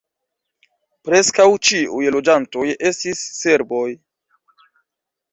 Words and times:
Preskaŭ 1.09 1.43
ĉiu 1.67 1.99
loĝantoj 2.15 2.63
estas 2.91 3.21
serboj. 3.41 3.83